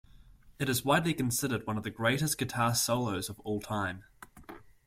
It 0.57 0.67
is 0.67 0.83
widely 0.83 1.13
considered 1.13 1.67
one 1.67 1.77
of 1.77 1.83
the 1.83 1.91
greatest 1.91 2.39
guitar 2.39 2.73
solos 2.73 3.29
of 3.29 3.39
all 3.41 3.59
time. 3.61 4.03